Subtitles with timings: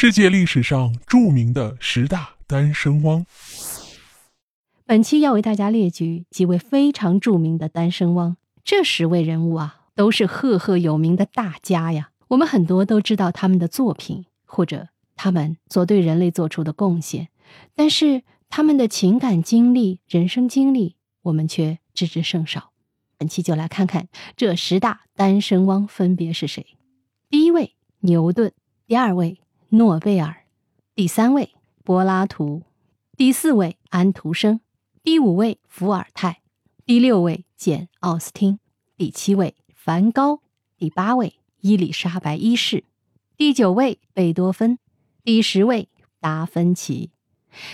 [0.00, 3.26] 世界历史上著名的十大单身汪。
[4.86, 8.36] 本期要为大家列举几位非常著名的单身汪。
[8.62, 12.10] 这十位人物啊，都是赫赫有名的大家呀。
[12.28, 17.26] 我们很多都知道他们的作品，或者他们所对人类做出的贡献，
[17.74, 22.70] 但是他们的情感经历、人生经历，我们却知之甚少。
[23.16, 24.06] 本期就来看看
[24.36, 26.76] 这十大单身汪分别是谁。
[27.28, 28.52] 第一位牛顿，
[28.86, 29.40] 第二位
[29.70, 30.44] 诺贝尔，
[30.94, 31.50] 第三位
[31.84, 32.62] 柏拉图，
[33.18, 34.60] 第四位安徒生，
[35.02, 36.40] 第五位伏尔泰，
[36.86, 38.58] 第六位简奥斯汀，
[38.96, 40.40] 第七位梵高，
[40.78, 42.84] 第八位伊丽莎白一世，
[43.36, 44.78] 第九位贝多芬，
[45.22, 47.10] 第十位达芬奇。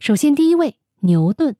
[0.00, 1.54] 首先，第一位牛顿，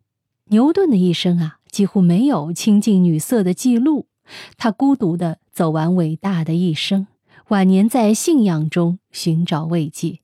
[0.47, 4.09] 牛顿的一生啊，几乎没有亲近女色的记录，
[4.57, 7.07] 他孤独的走完伟大的一生。
[7.49, 10.19] 晚年在信仰中寻找慰藉。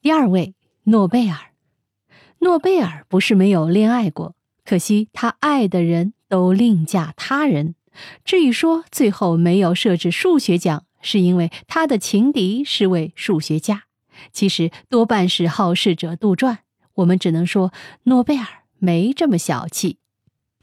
[0.00, 1.52] 第二位，诺贝尔。
[2.40, 4.34] 诺贝尔不是没有恋爱过，
[4.64, 7.76] 可惜他爱的人都另嫁他人。
[8.24, 13.84] 至于说最后没有设置数学奖，是因为他的情敌是位数学家，
[14.32, 16.58] 其实多半是好事者杜撰。
[16.94, 17.72] 我们只能说
[18.02, 18.44] 诺贝尔
[18.78, 19.98] 没这么小气。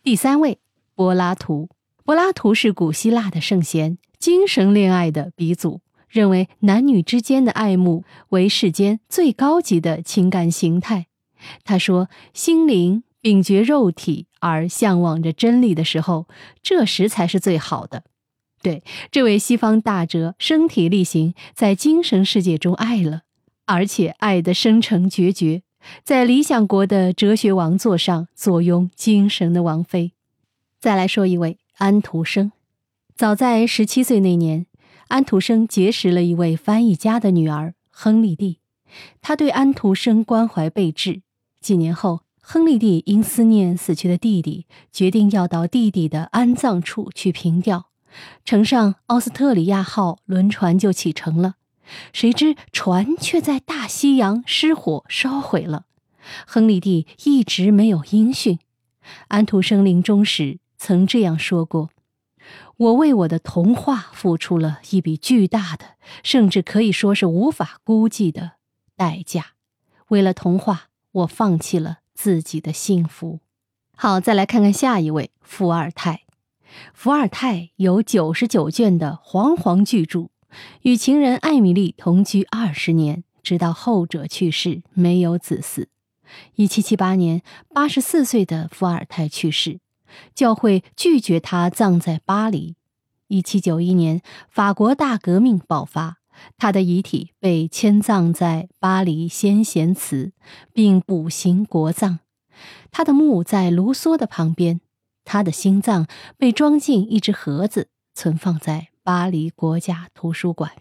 [0.03, 0.59] 第三位，
[0.93, 1.69] 柏拉图。
[2.03, 3.97] 柏拉图是古希腊的圣贤。
[4.23, 11.07] 精神恋爱的鼻祖认为，男女之间的爱慕为世间最高级的情感形态。
[11.65, 16.29] 他说：“心灵秉绝肉体而向往着真理的时候，
[16.61, 18.05] 这时才是最好的。”
[18.63, 23.23] 对这位西方大哲，身体力行在精神世界中爱了，
[23.65, 25.63] 而且爱得深沉决绝，
[26.05, 30.13] 在理想国的哲学王座上坐拥精神的王妃。
[30.79, 32.53] 再来说一位安徒生。
[33.15, 34.65] 早在十七岁那年，
[35.07, 38.57] 安徒生结识了一位翻译家的女儿亨利蒂。
[39.21, 41.21] 他对安徒生关怀备至。
[41.59, 47.89] 几年后，亨利蒂因思念死去的弟弟，决定要到弟弟的安葬处去凭吊。
[48.43, 51.55] 乘上奥斯特里亚号轮船就启程了。
[52.13, 55.85] 谁知船却在大西洋失火烧毁了。
[56.47, 58.57] 亨利蒂一直没有音讯。
[59.27, 61.91] 安徒生临终时曾这样说过。
[62.77, 68.53] 我为我的童话付出了一笔巨大的，甚至可以说是无法估计的
[68.95, 69.53] 代价。
[70.09, 73.39] 为了童话，我放弃了自己的幸福。
[73.95, 76.21] 好，再来看看下一位伏尔泰。
[76.93, 80.29] 伏尔泰有九十九卷的煌煌巨著，
[80.81, 85.85] 与情人艾米丽同居二十年，直到后者去世，没有子嗣。
[86.55, 87.43] 一七七八年，
[87.73, 89.79] 八十四岁的伏尔泰去世。
[90.33, 92.75] 教会拒绝他葬在巴黎。
[93.27, 96.17] 一七九一年，法国大革命爆发，
[96.57, 100.33] 他的遗体被迁葬在巴黎先贤祠，
[100.71, 102.19] 并补行国葬。
[102.91, 104.81] 他的墓在卢梭的旁边，
[105.25, 106.07] 他的心脏
[106.37, 110.71] 被装进一只盒子，存放在巴黎国家图书馆。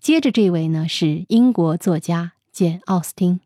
[0.00, 3.40] 接着这位呢是英国作家简·奥斯汀，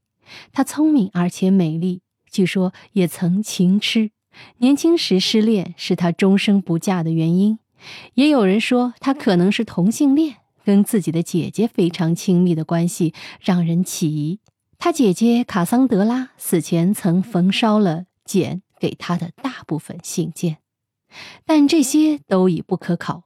[0.53, 4.11] 她聪明而且美丽，据说也曾情痴。
[4.59, 7.59] 年轻时失恋是他终生不嫁的原因，
[8.15, 14.39] 也有人说他可能是同性恋，跟自己的姐姐非常亲密的关系让人起疑。
[14.79, 20.59] 他姐姐卡桑德拉死前曾焚烧了简给他的大部分信件，
[21.45, 23.25] 但这些都已不可考。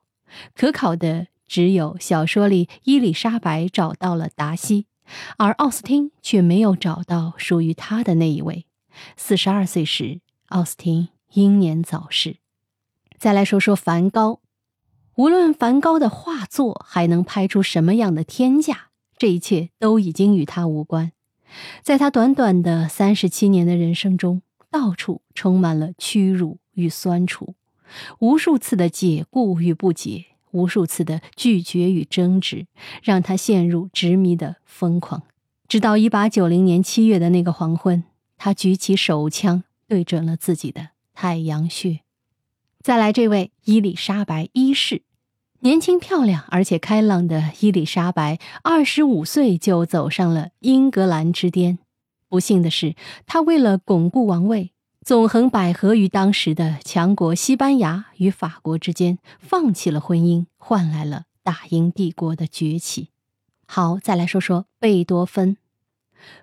[0.54, 4.86] 可考的只有小说里伊丽莎白找到了达西，
[5.38, 8.66] 而奥斯汀却没有找到属于他的那一位。
[9.16, 10.20] 四十二岁时。
[10.48, 12.36] 奥斯汀英年早逝。
[13.18, 14.40] 再来说说梵高，
[15.16, 21.12] 无论梵高的画作还能拍出什么样的天价，这一切都已经与他无关。
[21.82, 27.54] 在他短短的三十七年的人生中，到处充满了屈辱与酸楚，
[28.18, 32.66] 无数次的解雇与不解，无数次的拒绝与争执，
[33.02, 35.22] 让他陷入执迷的疯狂。
[35.66, 38.04] 直到一八九零年七月的那个黄昏，
[38.36, 39.64] 他举起手枪。
[39.88, 42.00] 对准了自己的太阳穴。
[42.82, 45.02] 再来，这位伊丽莎白一世，
[45.60, 51.78] 年轻漂亮而且开朗的伊丽莎白，二十五岁就走上了英格兰之巅。
[52.28, 52.94] 不幸的是，
[53.26, 54.72] 她为了巩固王位，
[55.04, 63.10] 纵横捭阖于当时的强国西班牙与法国之间，放弃了婚姻，换来了大英帝国的崛起。
[63.66, 65.56] 好，再来说说贝多芬。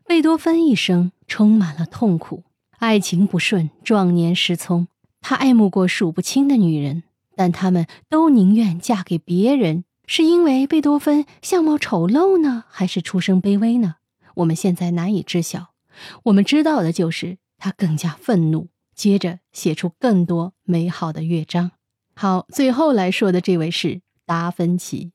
[0.05, 2.43] 贝多芬一生充满了痛苦。
[2.83, 4.89] 爱情不顺，壮年失聪。
[5.21, 7.03] 他爱慕过数不清的女人，
[7.33, 9.85] 但他们都宁愿嫁给别人。
[10.05, 13.95] 是因为贝多芬相貌丑陋呢，还是出身卑微呢？
[14.35, 15.69] 我们现在难以知晓。
[16.23, 21.71] 我们知道的就是他更加愤怒，接着写出更多美好的乐章。
[22.15, 25.13] 好，最后来说的这位是达芬奇。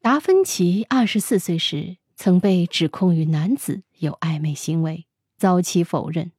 [0.00, 5.06] 达芬奇二十四岁时曾被指控与男子有暧昧行为，
[5.36, 6.30] 遭其否认。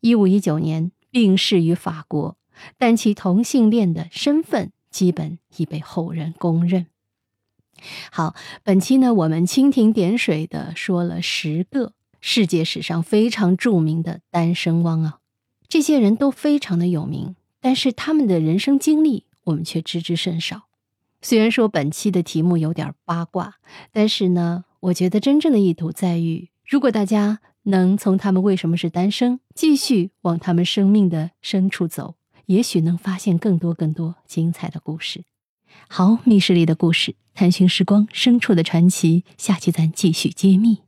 [0.00, 2.36] 一五一九年病逝于法国，
[2.78, 6.86] 但其同性恋的身份基本已被后人公认。
[8.10, 15.18] 好，本期呢，我们蜻蜓点水的说了十个世界史上非常著名的单身汪啊，
[15.68, 20.62] 这些人都非常的有名，但是他们的人生经历我们却知之甚少。
[21.20, 23.56] 虽然说本期的题目有点八卦，
[23.92, 32.14] 但是呢，我觉得真正的意图在于，如果大家能从他们为什么是单身，继续往他们生命的深处走，
[32.46, 35.24] 也许能发现更多更多精彩的故事。
[35.88, 40.82] 好，密室里的故事，探寻时光深处的传奇，下期咱继续揭秘。